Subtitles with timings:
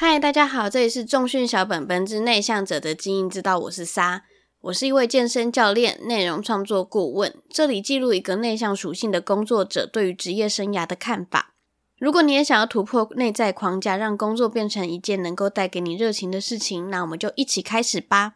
[0.00, 4.22] 嗨，大家好，这里是重训小本本之内向者的经营之道，我是沙，
[4.60, 11.54] 我是一位健身教练、内容创作顾问，这里记录一个内向属性的工作者对于职业生涯的看法。
[11.98, 18.34] 如果你也想要突破内在框架，让工作变成一件能够带给你热情的事情，那我们就一起开始吧。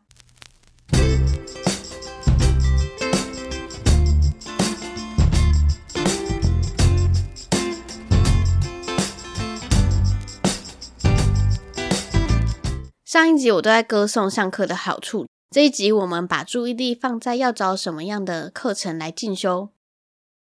[13.23, 19.69] 上一集我都在歌颂上课的好处，这一集我们把注意力放在要找什么样的课程来进修。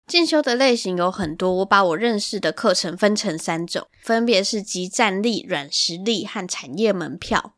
[0.06, 7.56] 进修的类型有很多，我把我认识的课程分成三种，分别是集战力、软实力和产业门票。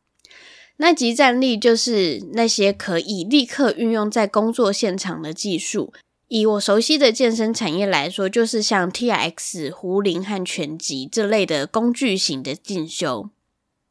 [0.77, 5.93] 那集战力就是那些可以立刻运用在工作现场的技术。
[6.29, 13.29] 以我熟悉的健身产业来说，就是像 T X、壶铃和拳击这类的工具型的进修。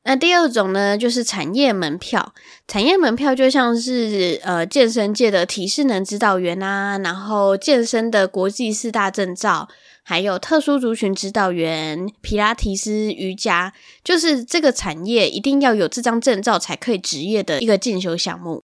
[0.05, 2.35] 那第二种呢，就是产业门票。
[2.67, 9.69] 产业门票就像是呃健身界的体适能指导员啊，然后健身的国际四大证照，
[10.03, 18.65] 还有特殊族群指导员、皮拉提斯、瑜伽，就是这个产业一定要有这张证照才可以执业的一个进修项目。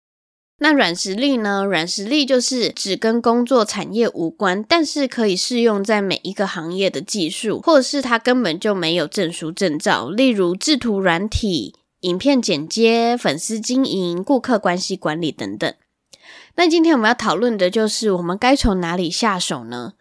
[0.62, 1.64] 那软实力呢？
[1.64, 15.72] 软实力就是只跟工作产业无关，但是可以适用在每一个行业的技术，或者是它根本就没有证书证照，例如制图软体、影片剪接、粉丝经营、顾客关系管理等等。
[16.56, 19.94] 那今天我们要讨论的就是我们该从哪里下手呢？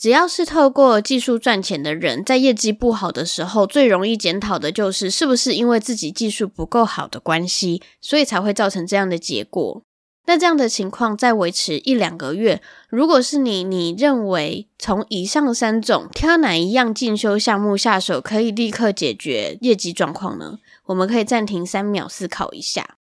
[0.00, 9.82] 只要是透过技术赚钱的人，在业绩不好的时候，最容易检讨的就是是不是因为自己技术不够好的关系，所以才会造成这样的结果。
[10.24, 20.60] 那这样的情况再维持一两个月，如果是你，你认为从以上三种挑哪一样进修项目下手，可以立刻解决业绩状况呢？
[20.86, 22.96] 我们可以暂停三秒思考一下。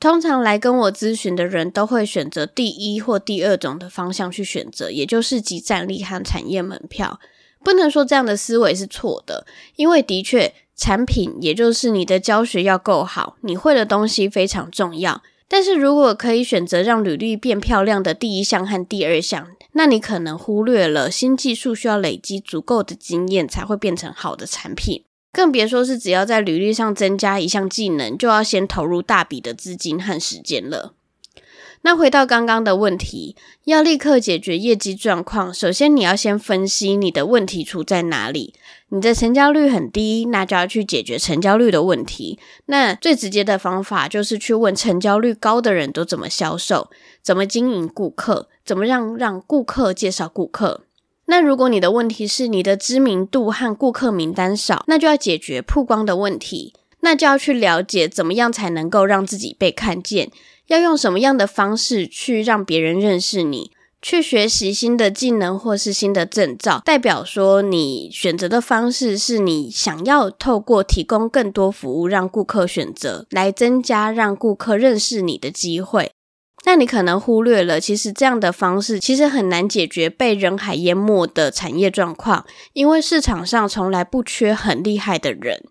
[0.00, 7.20] 通常来跟我咨询的人都会选择第一或第二种的方向去选择，也就是集战力和产业门票。
[7.62, 9.46] 不能说这样的思维是错的，
[9.76, 15.22] 因为的确产品也就是你的教学要够好，你会的东西非常重要。
[15.46, 25.04] 但是如果可以选择让履历变漂亮的第一项和第二项，那你可能忽略了新技术需要累积足够的经验才会变成好的产品。
[25.32, 30.94] 更别说是只要在履历上增加一项技能，就要先投入大笔的资金和时间了。
[31.82, 38.52] 那回到刚刚的问题，要立刻解决业绩状况，首先你要先分析你的问题出在哪里。
[38.90, 42.38] 你的成交率很低，那就要去解决成交率的问题。
[42.66, 46.90] 那最直接的方法就是去问成交率高的人都怎么销售，
[47.22, 50.82] 怎么经营顾客，怎么让让顾客介绍顾客。
[51.30, 60.32] 那如果你的问题是你的知名度和顾客名单少，那就要解决曝光的问题，那就要去了解怎么样才能够让自己被看见，
[60.66, 63.70] 要用什么样的方式去让别人认识你，
[64.02, 76.10] 去学习新的技能或是新的证照，代表说你选择的方式是你想要透过提供更多服务让顾客选择，来增加让顾客认识你的机会。
[76.64, 82.44] 那你可能忽略了，其实这样的方式其实很难解决被人海淹没的产业状况，
[82.74, 85.64] 因为市场上从来不缺很厉害的人。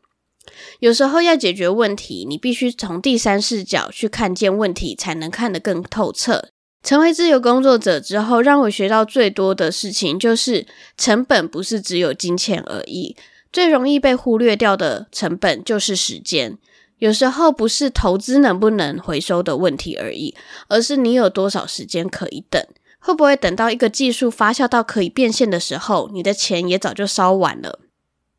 [0.79, 6.49] 有时候要解决问题，你必须从第三视角去看见问题，才能看得更透彻。
[6.81, 10.65] 成为自由工作者之后，让我学到最多的事情就是，
[10.97, 13.15] 成本不是只有金钱而已，
[13.51, 16.57] 最容易被忽略掉的成本就是时间。
[16.99, 20.35] 有时候不是投资能不能回收的问题而已，
[20.67, 22.61] 而是你有多少时间可以等，
[22.99, 27.79] 会不会等到一个技术发酵到可以变现的时候，你的钱也早就烧完了。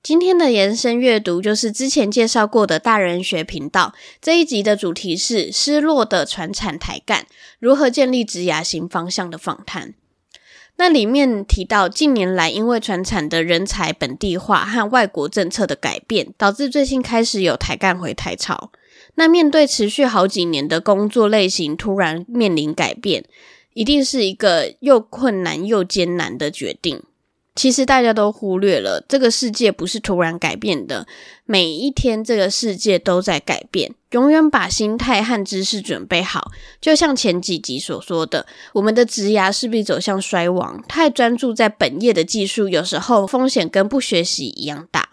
[0.03, 7.27] 今天的延伸阅读就是之前介绍过的大人学频道这一集的主题是失落的传产台干
[7.59, 9.93] 如何建立职涯型方向的访谈。
[10.81, 18.73] 那里面提到，近年来因为传产的人才本地化和外国政策的改变，导致最近开始有台干回台潮。
[19.17, 23.27] 那面对持续好几年的工作类型突然面临改变，
[23.75, 27.03] 一定是一个又困难又艰难的决定。
[27.55, 31.07] 其实大家都忽略了，这个世界不是突然改变的，
[31.45, 33.95] 每一天这个世界都在改变。
[34.13, 36.51] 永远把心态和知识准备好，
[36.81, 40.83] 就像前几集所说的，我们的职涯势必走向衰亡。
[40.89, 45.11] 太专注在本业的技术，有时候风险跟不学习一样大。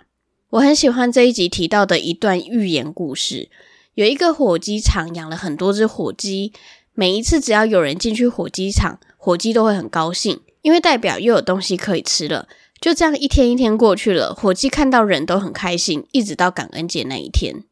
[0.51, 3.49] 我很喜欢这一集提到的一段寓言故事：
[3.95, 6.53] 有一个火鸡场养了很多只火鸡，
[6.93, 10.39] 每一次只要有人进去火鸡场，火鸡都会很高兴。
[10.67, 12.45] 因为代表又有东西可以吃了，
[12.81, 17.63] 就这样一天一天过去了，伙计看到人都很开心，一直到感恩节那一天。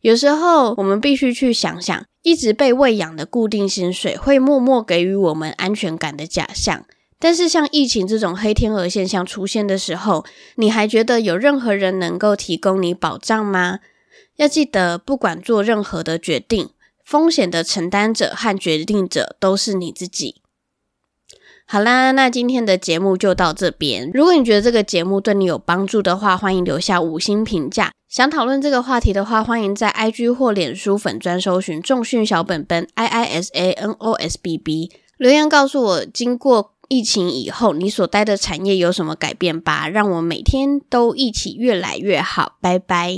[0.00, 6.84] 有时候我们必须去想想，一直被喂养的固定薪水会默默给予我们安全感的假象。
[7.20, 10.24] 但是像疫情这种黑天鹅现象出现的时候，
[10.56, 13.78] 你还觉得有任何人能够提供你保障吗？
[14.34, 16.70] 要记得，不管做任何的决定，
[17.04, 20.39] 风险的承担者和决定者都是你自己。
[21.72, 24.10] 好啦，那今天的节目就到这边。
[24.12, 27.92] 如果你觉得这个节目对你有帮助的话，欢迎留下五星评价。
[28.08, 42.56] 想讨论这个话题的话，欢迎在 IG 或脸书粉专搜寻“重训小本本 ”（I I S A N O S B B），留言告诉我，经过疫情以后，你所待的产业有什么改变吧，让我每天都一起越来越好。
[42.60, 43.14] 拜拜。